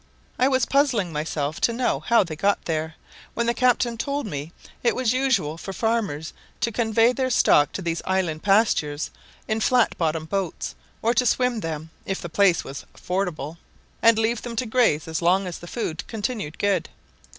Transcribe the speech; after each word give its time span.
I 0.39 0.47
was 0.47 0.65
puzzling 0.65 1.13
myself 1.13 1.61
to 1.61 1.71
know 1.71 1.99
how 1.99 2.23
they 2.23 2.35
got 2.35 2.65
there, 2.65 2.95
when 3.35 3.45
the 3.45 3.53
captain 3.53 3.99
told 3.99 4.25
me 4.25 4.51
it 4.81 4.95
was 4.95 5.13
usual 5.13 5.59
for 5.59 5.73
farmers 5.73 6.33
to 6.61 6.71
convey 6.71 7.13
their 7.13 7.29
stock 7.29 7.71
to 7.73 7.83
these 7.83 8.01
island 8.05 8.41
pastures 8.41 9.11
in 9.47 9.59
flat 9.61 9.95
bottomed 9.99 10.29
boats, 10.29 10.73
or 11.03 11.13
to 11.13 11.25
swim 11.27 11.59
them, 11.59 11.91
if 12.03 12.19
the 12.19 12.29
place 12.29 12.63
was 12.63 12.83
fordable, 12.95 13.59
and 14.01 14.17
leave 14.17 14.41
them 14.41 14.55
to 14.55 14.65
graze 14.65 15.07
as 15.07 15.21
long 15.21 15.45
as 15.45 15.59
the 15.59 15.67
food 15.67 16.03
continued 16.07 16.57
good. 16.57 16.89